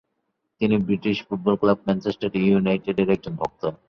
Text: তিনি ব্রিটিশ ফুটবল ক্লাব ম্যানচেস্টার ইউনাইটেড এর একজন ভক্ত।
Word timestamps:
তিনি 0.61 0.75
ব্রিটিশ 0.87 1.17
ফুটবল 1.27 1.53
ক্লাব 1.61 1.79
ম্যানচেস্টার 1.85 2.29
ইউনাইটেড 2.39 2.97
এর 2.99 3.09
একজন 3.15 3.33
ভক্ত। 3.35 3.61